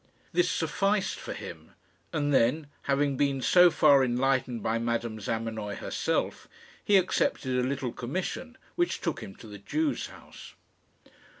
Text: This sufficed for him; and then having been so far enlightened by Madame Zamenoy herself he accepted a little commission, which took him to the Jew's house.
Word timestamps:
This 0.33 0.49
sufficed 0.49 1.19
for 1.19 1.33
him; 1.35 1.73
and 2.11 2.33
then 2.33 2.65
having 2.89 3.17
been 3.17 3.39
so 3.39 3.69
far 3.69 4.03
enlightened 4.03 4.63
by 4.63 4.79
Madame 4.79 5.19
Zamenoy 5.19 5.75
herself 5.75 6.47
he 6.83 6.97
accepted 6.97 7.59
a 7.63 7.67
little 7.67 7.91
commission, 7.91 8.57
which 8.75 8.99
took 9.01 9.19
him 9.21 9.35
to 9.35 9.45
the 9.45 9.59
Jew's 9.59 10.07
house. 10.07 10.55